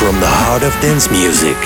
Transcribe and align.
From 0.00 0.18
the 0.18 0.26
heart 0.26 0.62
of 0.62 0.72
dance 0.80 1.10
music, 1.10 1.60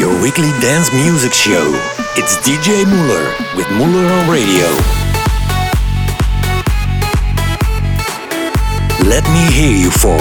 your 0.00 0.08
weekly 0.22 0.48
dance 0.64 0.90
music 0.94 1.34
show. 1.34 1.68
It's 2.16 2.40
DJ 2.40 2.80
MauLr 2.88 3.28
with 3.60 3.66
MauLr 3.76 4.08
on 4.08 4.24
Radio. 4.24 4.64
Let 9.04 9.22
me 9.28 9.44
hear 9.52 9.76
you 9.76 9.90
for 9.90 10.16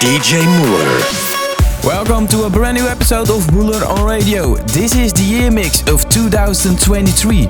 DJ 0.00 0.40
MauLr. 0.40 1.84
Welcome 1.84 2.26
to 2.28 2.44
a 2.44 2.50
brand 2.50 2.78
new 2.78 2.86
episode 2.86 3.28
of 3.28 3.44
MauLr 3.48 3.86
on 3.86 4.06
Radio. 4.08 4.56
This 4.72 4.96
is 4.96 5.12
the 5.12 5.22
year 5.22 5.50
mix 5.50 5.82
of 5.92 6.08
2023. 6.08 7.44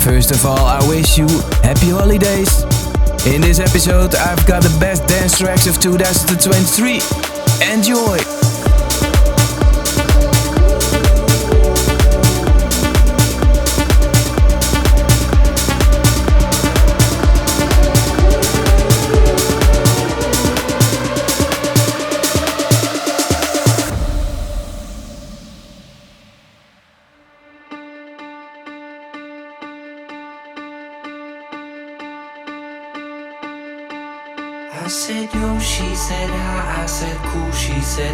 First 0.00 0.30
of 0.30 0.46
all, 0.46 0.64
I 0.64 0.80
wish 0.88 1.18
you 1.18 1.28
happy 1.60 1.90
holidays. 1.90 2.64
In 3.26 3.42
this 3.42 3.60
episode, 3.60 4.14
I've 4.14 4.46
got 4.46 4.62
the 4.62 4.74
best 4.80 5.06
dance 5.06 5.36
tracks 5.38 5.66
of 5.66 5.78
2023. 5.82 7.02
Enjoy! 7.70 8.25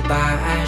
goodbye 0.02 0.61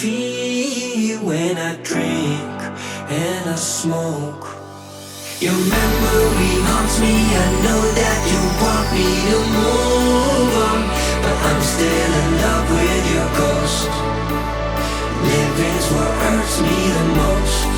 feel 0.00 1.18
when 1.26 1.58
I 1.58 1.76
drink 1.82 2.56
and 3.12 3.50
I 3.50 3.54
smoke. 3.54 4.46
Your 5.44 5.52
memory 5.52 6.54
haunts 6.68 6.96
me. 7.04 7.16
I 7.44 7.48
know 7.64 7.82
that 8.00 8.18
you 8.32 8.40
want 8.64 8.86
me 8.96 9.08
to 9.28 9.38
move 9.60 10.52
on, 10.68 10.80
but 11.20 11.36
I'm 11.48 11.60
still 11.60 12.12
in 12.22 12.28
love 12.44 12.66
with 12.76 13.04
your 13.12 13.28
ghost. 13.40 13.90
Living's 15.28 15.86
what 15.92 16.12
hurts 16.24 16.56
me 16.64 16.76
the 16.96 17.06
most. 17.20 17.69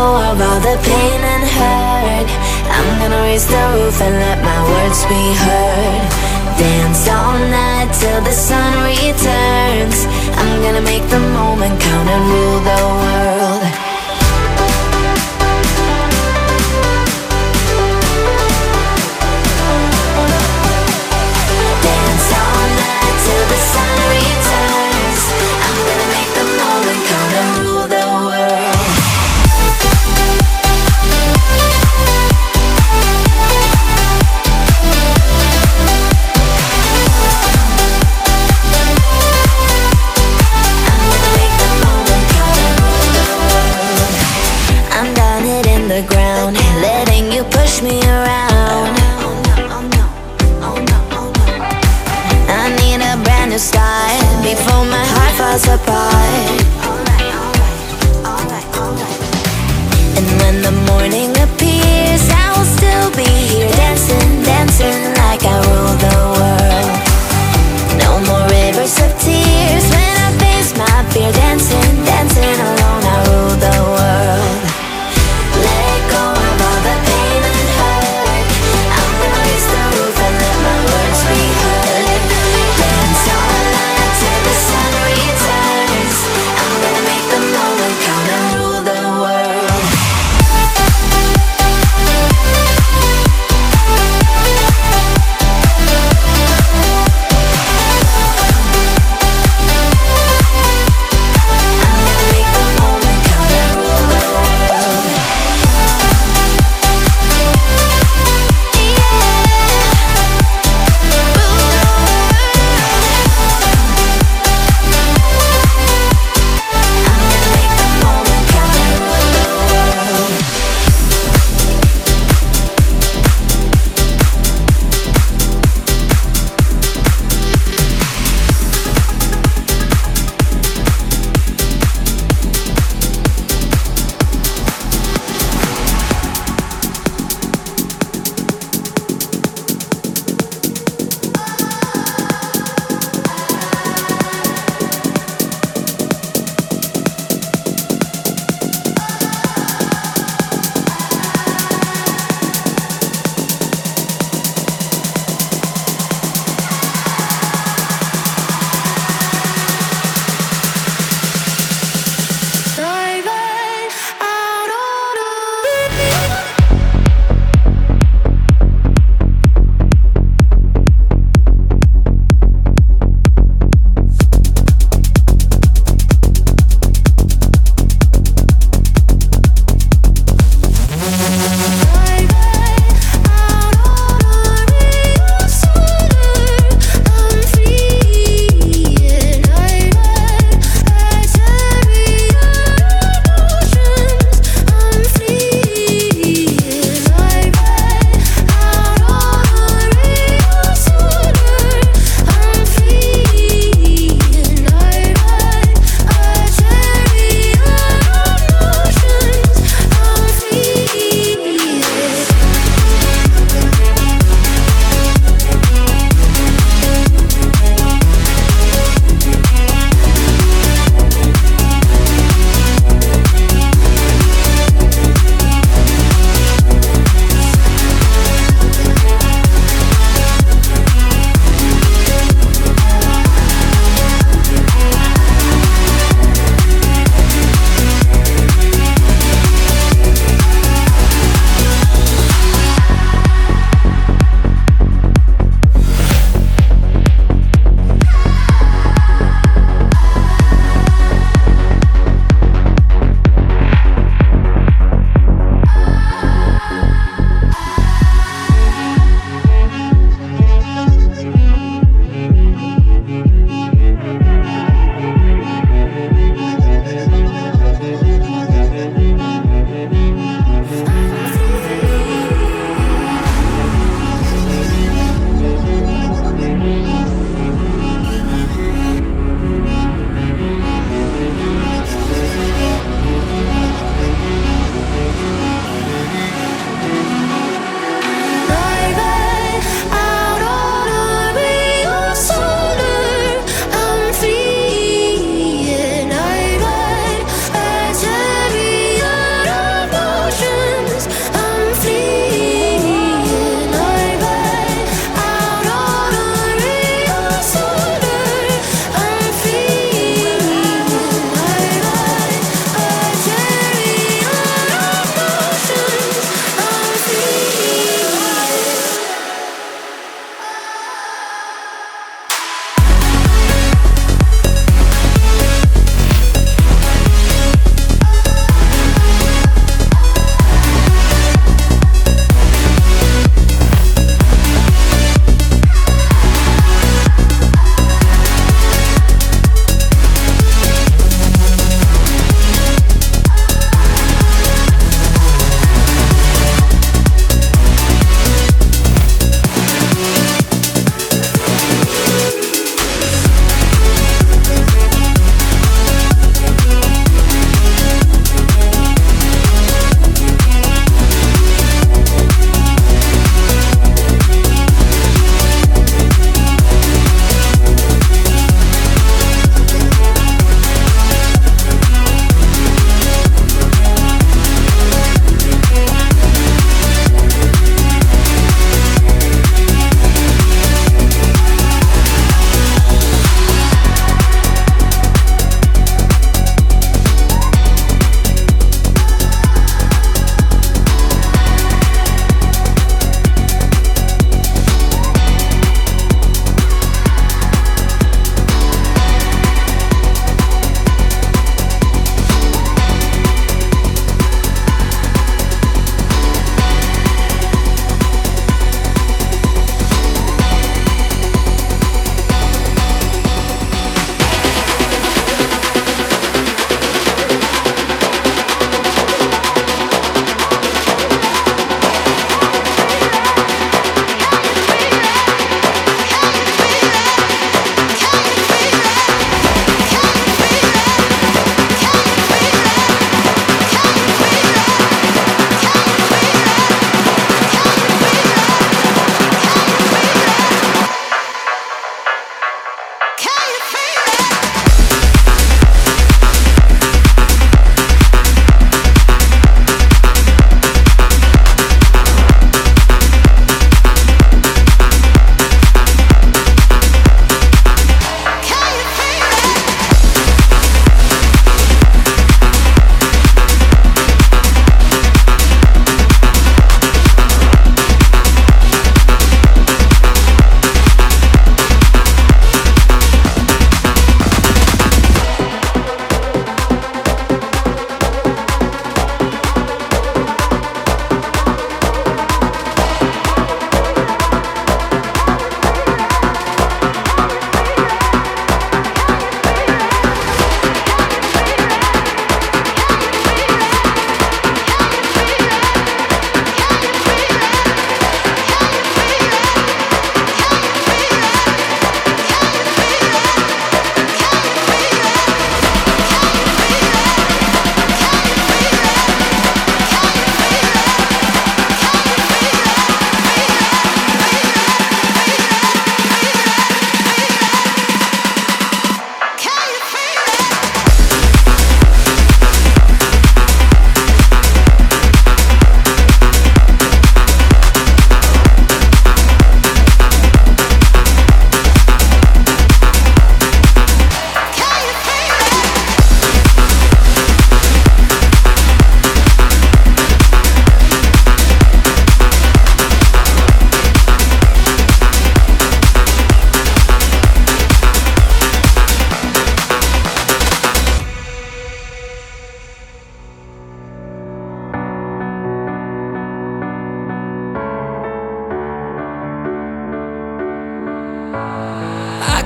Of 0.00 0.40
all 0.40 0.60
the 0.60 0.78
pain 0.82 1.20
and 1.34 1.44
hurt. 1.44 2.28
I'm 2.74 2.88
gonna 3.00 3.20
raise 3.20 3.46
the 3.46 3.64
roof 3.74 4.00
and 4.00 4.14
let 4.16 4.38
my 4.42 4.60
words 4.72 5.04
be 5.04 5.24
heard. 5.44 6.08
Dance 6.56 7.06
all 7.06 7.38
night 7.38 7.92
till 8.00 8.22
the 8.22 8.32
sun 8.32 8.72
returns. 8.82 9.98
I'm 10.40 10.62
gonna 10.62 10.80
make 10.80 11.06
the 11.10 11.20
moment 11.20 11.78
count 11.82 12.08
and 12.08 12.22
rule 12.32 12.60
the 12.70 12.80
world. 13.02 13.89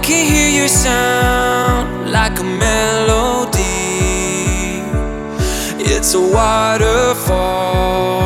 can 0.04 0.30
hear 0.30 0.50
your 0.50 0.68
sound 0.68 2.12
like 2.12 2.38
a 2.38 2.44
melody. 2.44 3.62
It's 5.78 6.12
a 6.12 6.20
waterfall. 6.20 8.24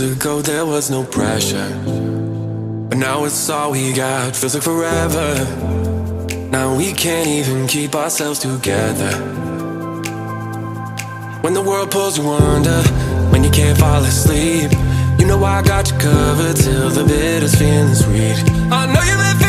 Years 0.00 0.16
ago 0.16 0.40
there 0.42 0.66
was 0.66 0.90
no 0.90 1.04
pressure. 1.04 1.68
But 2.88 2.98
now 2.98 3.24
it's 3.24 3.48
all 3.50 3.72
we 3.72 3.92
got, 3.92 4.36
feels 4.36 4.54
like 4.54 4.62
forever. 4.62 5.34
Now 6.50 6.76
we 6.76 6.92
can't 6.92 7.28
even 7.28 7.66
keep 7.66 7.94
ourselves 7.94 8.38
together. 8.40 9.12
When 11.42 11.54
the 11.54 11.62
world 11.62 11.90
pulls 11.90 12.18
you 12.18 12.28
under, 12.28 12.82
when 13.30 13.44
you 13.44 13.50
can't 13.50 13.78
fall 13.78 14.02
asleep, 14.04 14.70
you 15.18 15.26
know 15.26 15.42
I 15.44 15.62
got 15.62 15.90
you 15.90 15.98
covered 15.98 16.56
till 16.56 16.90
the 16.90 17.04
bitter's 17.04 17.54
feeling 17.54 17.94
sweet. 17.94 18.38
I 18.70 18.86
know 18.92 19.02
you've 19.02 19.40
been 19.40 19.47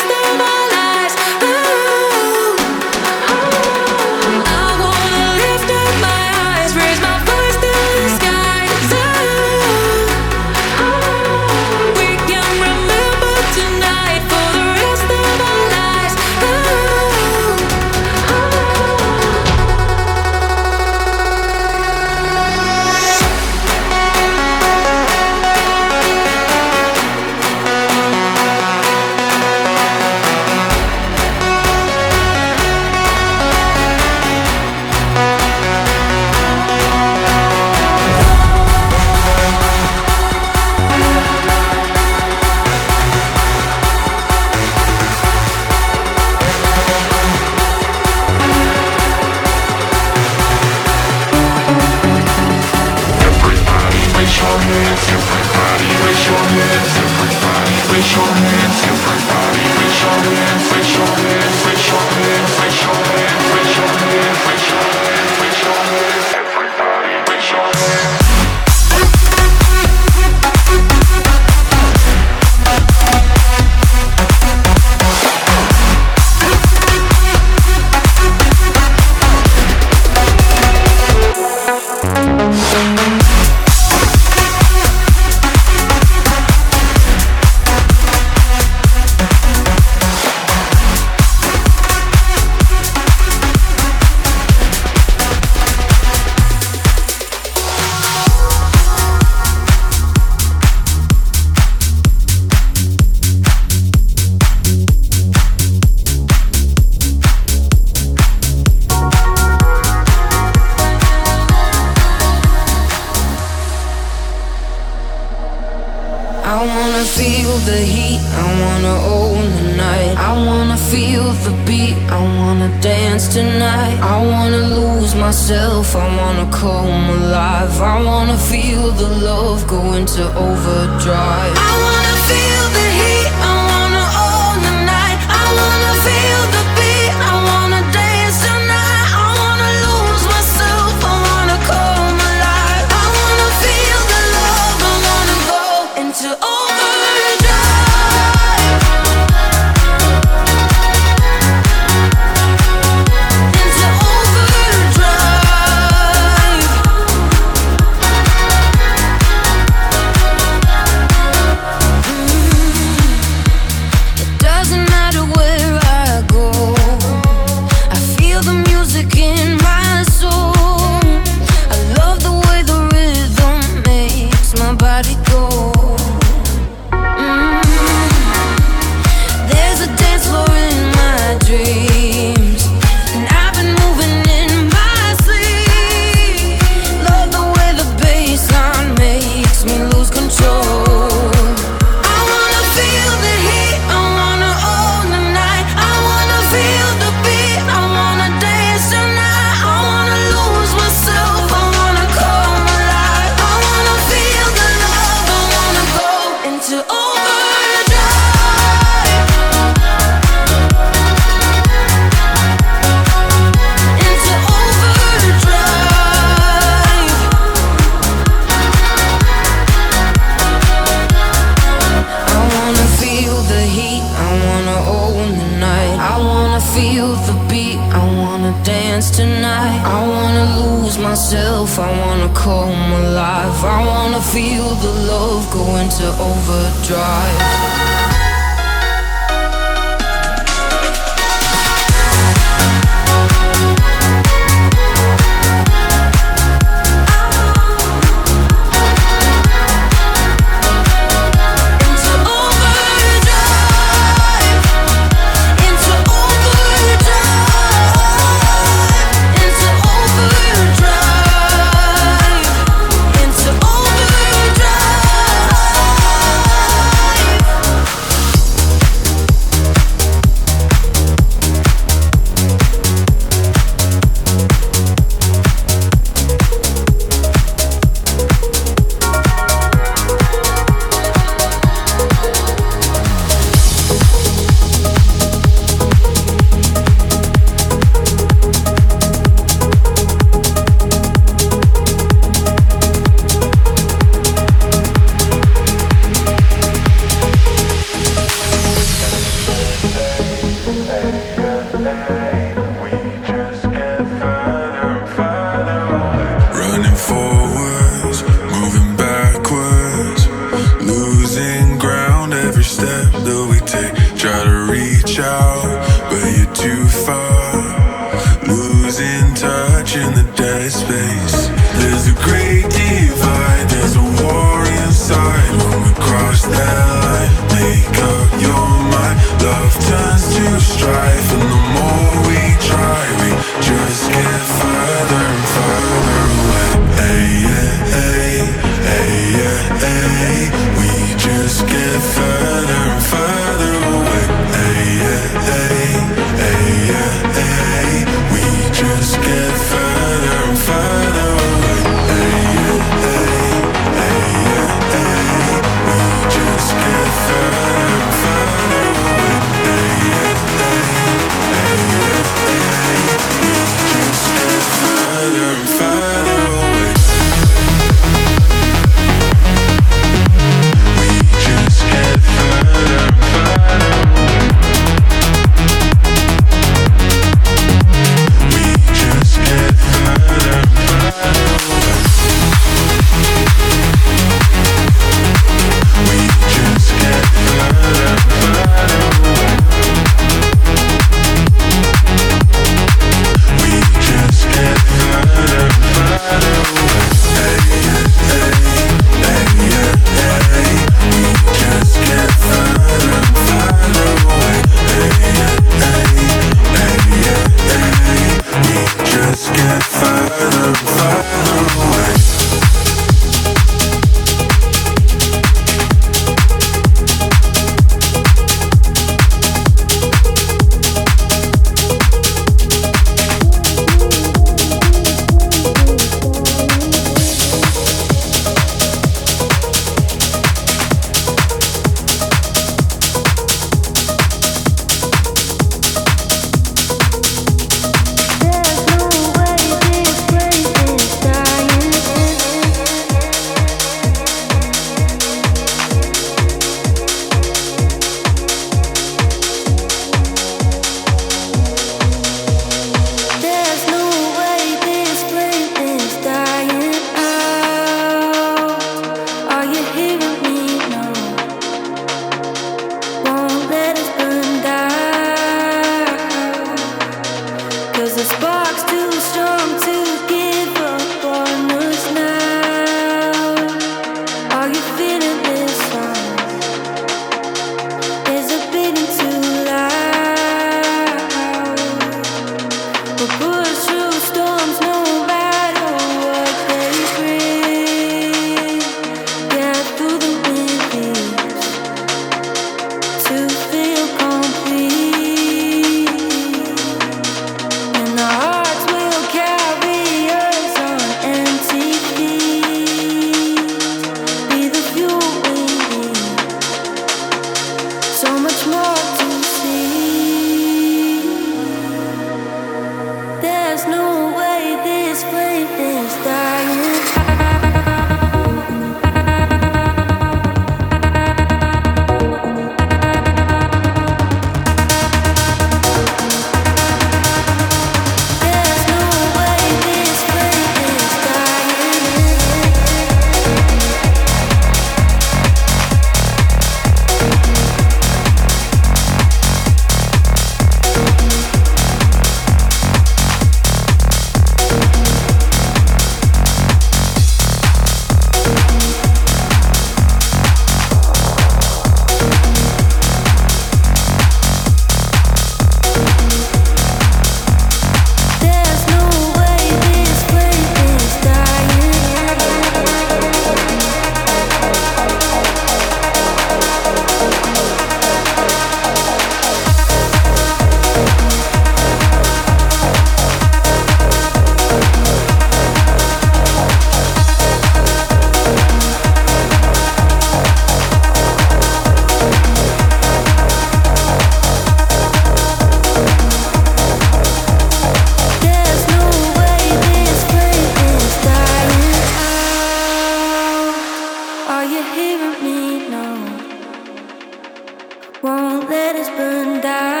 let 598.68 598.96
us 598.96 599.08
burn 599.10 599.60
down. 599.60 600.00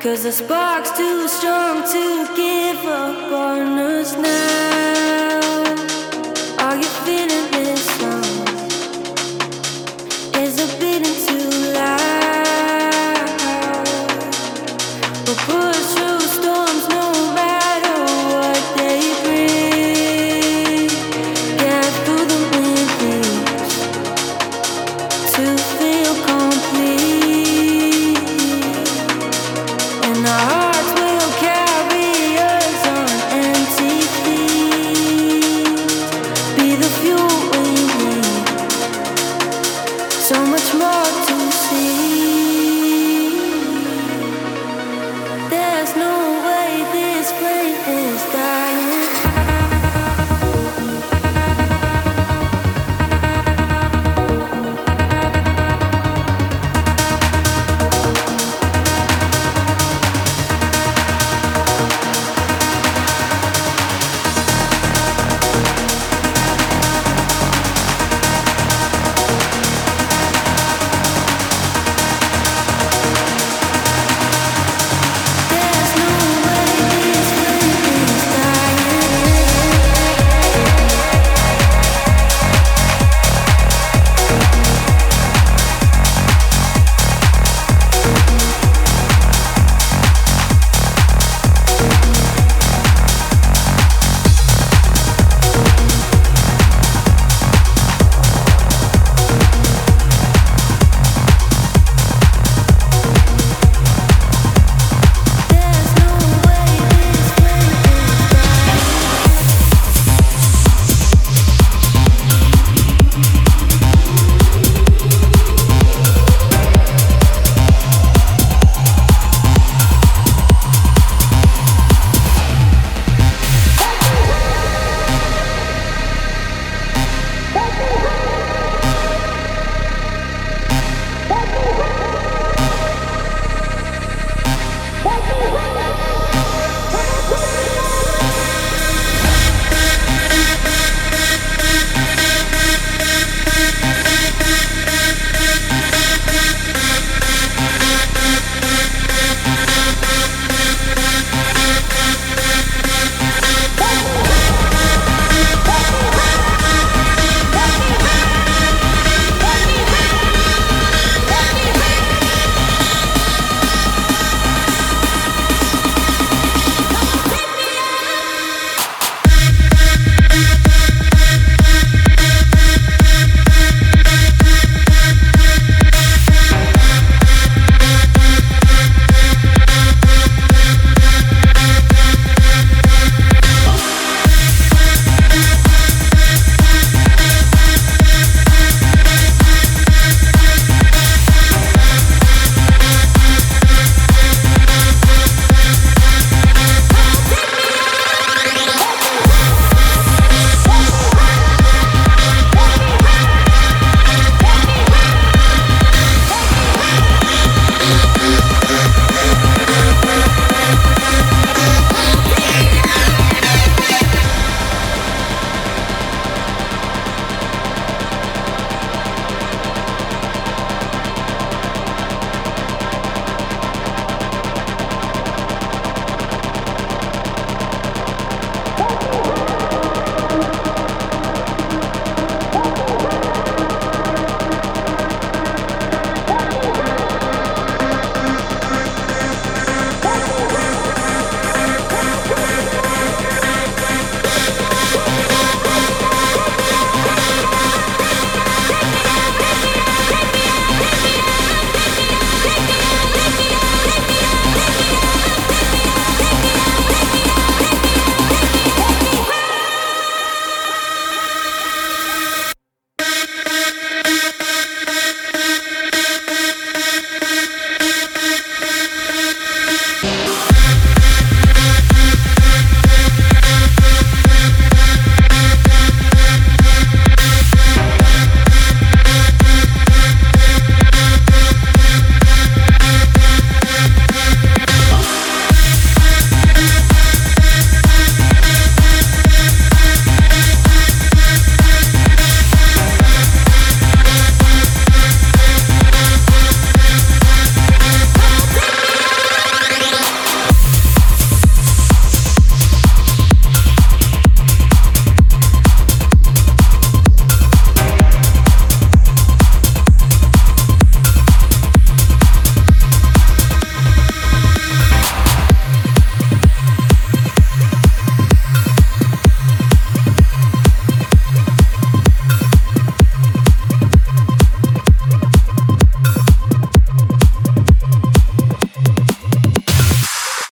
Cause 0.00 0.22
the 0.22 0.32
spark's 0.32 0.90
too 0.96 1.28
strong 1.28 1.82
to 1.82 2.26
give 2.36 2.84
up 2.86 3.32
on 3.32 3.78
us 3.78 4.16
now. 4.16 4.87